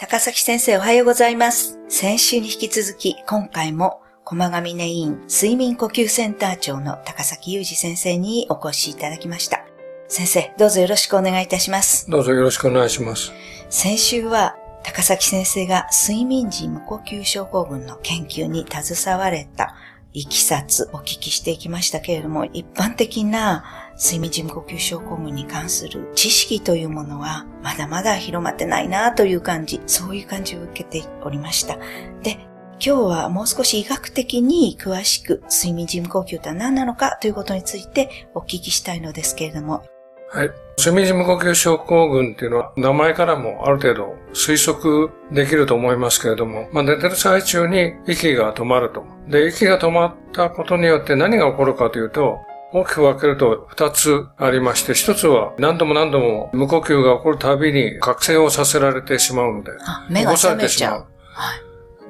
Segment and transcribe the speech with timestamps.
[0.00, 1.78] 高崎先生おはようございます。
[1.88, 9.62] 先週に引き続き、今回も駒上根院睡眠呼吸センター長の高崎裕二先生にお越しいただきました。
[10.08, 12.10] 先生、どうぞよろしくお願いいたします。
[12.10, 13.30] どうぞよろしくお願いします。
[13.68, 19.76] 先週は高崎先生が睡眠時無呼吸症候群の研究に携われた
[20.14, 31.76] いきさつお聞きしていきましたけれども、一般的な睡眠時無呼吸症候群に関する知識というものはまだまだ広まってないなという感じ、そういう感じを受けておりました。
[32.22, 32.38] で、
[32.82, 39.84] 今日はもう少し医学的に詳しく睡眠時無呼吸とは何なのかということについてお聞きしたいのですけれども、
[40.30, 40.50] はい。
[40.78, 49.04] 睡眠時無呼吸症候群っていうのは名前からもある程度推測できると思いますけれども、まあ寝てる最中に息が止まると。
[49.28, 52.38] で、息が止まったことによって何が起こるかというと、
[52.72, 61.06] 大きく分けると二つありまして、一つは何度も何度も無呼吸が起こるたびに覚醒をさせられてしまうので、あ目が覚めちゃう。
[61.32, 61.54] は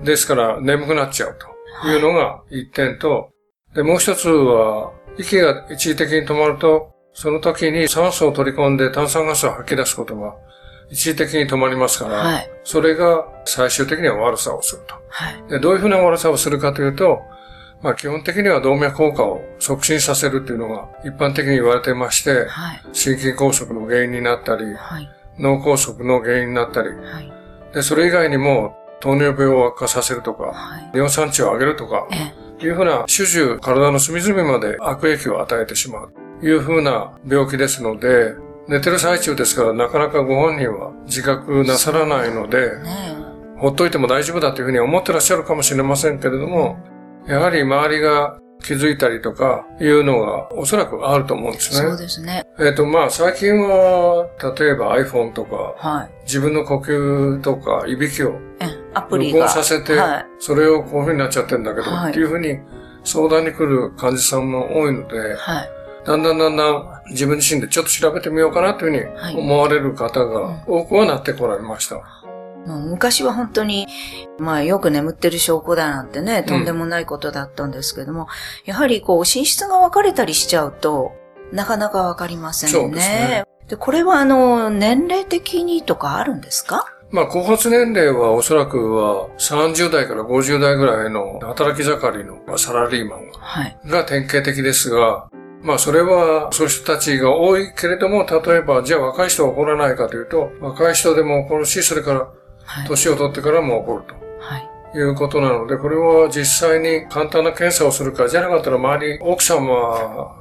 [0.02, 0.04] い。
[0.04, 1.36] ですから眠くなっちゃう
[1.82, 3.30] というのが一点と、
[3.74, 10.34] で、もう一つは、息が一時的に止まると、その時に酸素を取り込んで炭酸ガスを吐き出すことが
[10.90, 14.94] 一時的に止まりますから、はいそれが最終的には悪さをすると。
[15.08, 15.42] はい。
[15.48, 17.20] で、どういうふうな悪さをするかというと、
[17.82, 22.82] まあ基本的には動脈硬化を促進させるというのが一般的に言われてまして、はい。
[22.92, 25.08] 心筋梗塞の原因になったり、はい。
[25.38, 27.32] 脳梗塞の原因になったり、はい。
[27.72, 30.90] で、それ以外にも糖尿病を悪化させるとか、はい。
[30.92, 38.34] 尿酸値を上げるとか、えいうふうな種々体の隅々まで悪影響を与えてしまうというふうな病気ですので、
[38.68, 46.78] 寝てる最中ですからなかなかご本人は自覚なさらないので、ねほっといても大丈夫だというふうに思ってらっしゃるかもしれませんけれども、
[47.26, 51.88] やはり周りが気づいたりとかいうのがおそらくあると思うんですね。
[51.88, 52.44] そうですね。
[52.58, 56.10] えっ、と、まあ最近は、例えば iPhone とか、はい。
[56.24, 59.46] 自分の呼吸とか、いびきをえアプリ録が。
[59.46, 60.26] 音させて、はい。
[60.38, 62.58] それをこういう風になっちゃってんだけど、はいっていう風に
[63.04, 65.70] 相談に来る患者さんも多いので、はい。
[66.04, 72.02] だんだんだんだん自分自身でちょっと調べてみようかなというふうはいに思われる方が多くはなってこられました。
[72.66, 73.86] もう昔は本当に、
[74.38, 78.28] まあよく眠ってる証拠だなんてね、とんでもないことだったんですけども、
[78.64, 81.12] やはりこう、寝室が分かれたりしちゃうと、
[81.52, 82.72] なかなかわかりませんね。
[82.72, 86.86] そうですねで、これはあの、年齢的にとかあるんですか？
[87.12, 93.76] まあ、後発年齢はおそらくは30代から50代ぐらいの働き盛りのサラリーマンはい。
[93.86, 95.28] が典型的ですが、
[95.62, 102.28] まあそれはそういう人たちが多いけれども、例えばじゃあ若い人は起こらないかというと、若い人でも起こるし、それから
[102.70, 102.86] はい。
[102.86, 104.14] 年を取ってからも起こると。
[104.38, 104.68] はい。
[104.96, 110.36] いうことなので、これは実際に簡単な検査をするか、じゃなかったら周り、奥様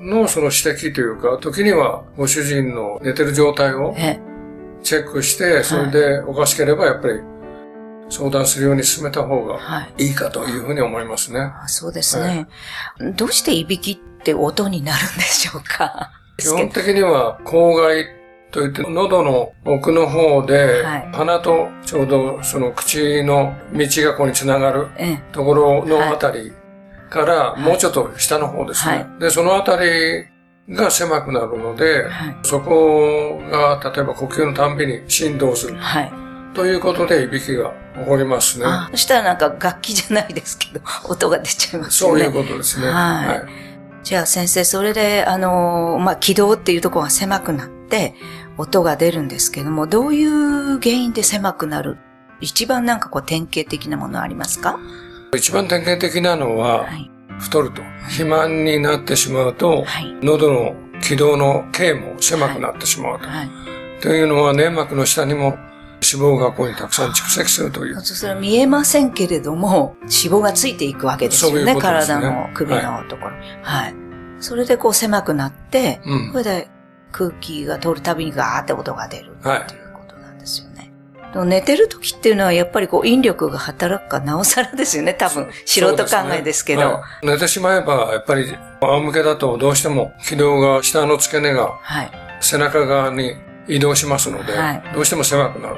[0.00, 4.18] のその指摘というか、時にはご主人の寝てる状態をえ、
[4.82, 7.20] チェックして、それでおかしければやっぱり
[8.08, 10.08] 相談するように進めた方がはい。
[10.08, 11.40] いいかというふうに思いますね。
[11.40, 12.46] あそうですね、
[13.16, 16.10] どうしていびきって音になるんでしょうか？
[16.38, 18.06] 基本的には口外
[18.50, 25.22] といって喉の奥の方で、はい鼻とちょうどその口の道がここにつながるええ。
[25.32, 26.52] ところのあたり
[27.08, 29.06] から、いもうちょっと下の方ですね。
[29.10, 30.26] はで、そのあたり
[30.68, 32.36] が狭くなるので、はい。
[32.42, 35.76] そこが、例えば呼吸のたんびに振動する。
[35.76, 36.12] はい。
[36.54, 38.66] ということで、いびきが起こりますね。
[38.66, 42.24] あ、そしたらなんか楽器じゃないですけど、音が出ちゃいますよね。
[42.24, 42.88] そういうことですね。
[42.88, 43.65] はい
[44.06, 48.14] じゃあ先生、それで、あのーまあ、気道っていうところが狭くなって、
[48.56, 51.98] 音が出るんですけども、どういう原因で狭くなる？
[52.40, 54.78] 一番なんかこう典型的なものありますか？
[55.34, 57.10] 一番典型的なのは、はい。
[57.40, 57.82] 太ると。
[58.04, 60.16] 肥満になってしまうと、はい。
[60.22, 63.26] 喉の気道の径も狭くなってしまうと。
[63.26, 63.50] はい。
[64.02, 65.58] というのは、粘膜の下にも
[66.14, 68.00] 脂肪がここにたくさん蓄積するという。
[68.00, 71.56] それは見えませんけれども、脂肪がついていくわけですよね。
[71.56, 73.94] そういうね体の首のところ、はい。
[74.38, 76.68] それでこう狭くなって、うんそれで
[77.12, 80.92] 空気が通るたびにガーって音が出るはいっていうことなんですよね。
[81.32, 85.14] でも寝てる時っていうのはやっぱりこう引力が働くかなおさらですよね。
[85.18, 86.80] 多分素人考えですけど。
[86.80, 92.10] ねはい寝てしまえば、やっぱり仰向けだとどうしても気道が下の付け根がはい。
[92.40, 93.34] 背中側に
[93.66, 95.76] 移動しますので、はいどうしても狭くなる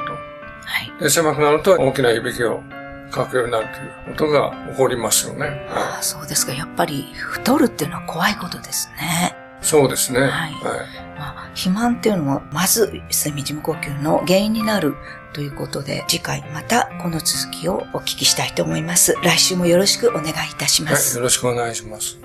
[0.68, 1.10] はい。
[1.10, 2.62] 狭くなると大きないびきを
[3.10, 5.46] かくようになるということが起こりますよね。
[5.68, 6.52] はああそうですか。
[6.52, 9.34] やっぱり太るっていうのは怖いことですね。
[9.62, 10.20] い、そうですね。
[10.20, 14.94] はいはいまあ、肥満っていうのも、まず睡眠時無呼吸の原因になる
[15.32, 19.14] ということで、次回またこの続きをお聞きしたいと思います。
[19.24, 21.16] 来週もよろしくお願いいたしまはい、す。
[21.16, 22.18] よろしくお願いします。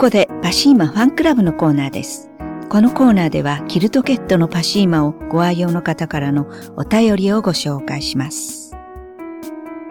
[0.00, 2.30] ここでパシーマファンクラブのコーナーです。
[2.70, 8.74] このコーナーではキルトケットのパシーマをご愛用の方からのお便りをご紹介します。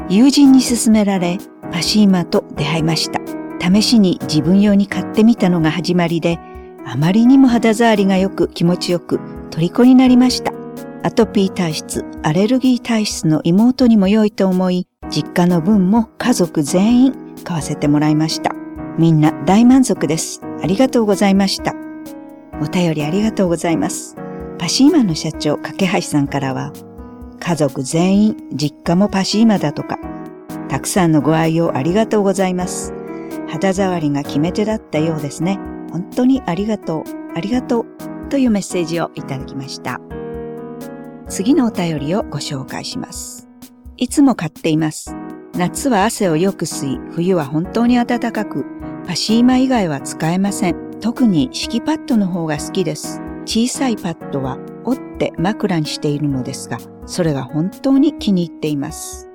[0.10, 1.38] 友人に勧められ
[1.72, 3.22] パシーマと出会いました。
[3.62, 6.40] 試しに自分用に買ってみたのが始まりで、
[6.88, 9.20] あまりにも肌触りが良く気持ちよく
[9.52, 10.52] 虜になりました。
[11.04, 18.49] アトピー体質、アレルギー体質の妹にも良いと思い、実家の分も家族全員買わせてもらいました。
[19.00, 20.42] みんな大満足です。
[20.62, 21.74] ありがとうございました。
[22.62, 24.18] お便りありがとうございます。
[24.58, 26.74] パシーマの社長、架橋さんからは、
[27.40, 29.98] 家族全員、実家もパシーマだとか、
[30.68, 32.94] たくさんのご愛用ありがとうございます。
[33.48, 35.58] 肌触りが決め手だったようですね。
[35.94, 37.86] 本当にありがとう、ありがとう、
[38.28, 40.02] というメッセージをいただきました。
[41.30, 43.48] 次のお便りをご紹介します。
[43.96, 45.16] いつも買っています。
[45.56, 48.66] 夏は汗をよく吸い、冬は本当に暖かく、
[49.10, 51.00] パシーマ以外は使えません。
[51.02, 53.20] 特に敷きパッドの方が好きです。
[53.44, 56.78] 小さいパッドは折って枕にしているのですが、
[57.08, 59.28] それが本当に気に入っています。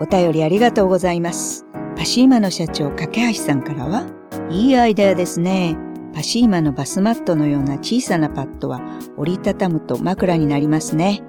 [0.00, 1.66] お便りありがとうございます。
[1.94, 4.06] パシーマの社長、架橋さんからは、
[4.48, 5.76] いいアイデアですね。
[6.14, 8.80] パシーマのバスマットのような小さなパッドは
[9.18, 11.22] 折りたたむと枕になりますね。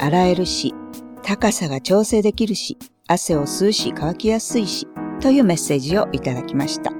[0.00, 0.74] 洗えるし、
[1.22, 2.76] 高さが調整できるし、
[3.06, 4.88] 汗を吸うし乾きやすいし、
[5.20, 6.99] というメッセージをいただきました。